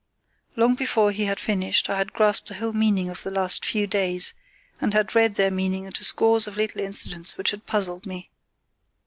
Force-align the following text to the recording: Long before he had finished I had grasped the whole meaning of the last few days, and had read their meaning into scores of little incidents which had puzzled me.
Long 0.55 0.73
before 0.73 1.11
he 1.11 1.25
had 1.25 1.39
finished 1.39 1.87
I 1.87 1.97
had 1.99 2.11
grasped 2.11 2.47
the 2.47 2.55
whole 2.55 2.73
meaning 2.73 3.07
of 3.09 3.21
the 3.21 3.29
last 3.29 3.63
few 3.63 3.85
days, 3.85 4.33
and 4.79 4.93
had 4.95 5.13
read 5.13 5.35
their 5.35 5.51
meaning 5.51 5.83
into 5.83 6.03
scores 6.03 6.47
of 6.47 6.57
little 6.57 6.81
incidents 6.81 7.37
which 7.37 7.51
had 7.51 7.67
puzzled 7.67 8.07
me. 8.07 8.31